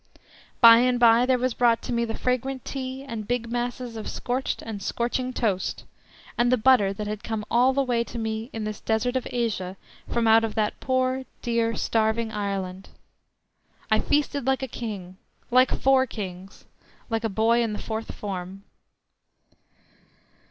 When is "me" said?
1.93-2.05, 8.17-8.49